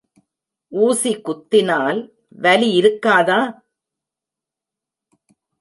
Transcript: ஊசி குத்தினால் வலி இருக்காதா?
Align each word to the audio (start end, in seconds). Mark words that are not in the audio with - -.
ஊசி 0.71 1.11
குத்தினால் 1.21 1.99
வலி 2.39 2.69
இருக்காதா? 2.81 3.39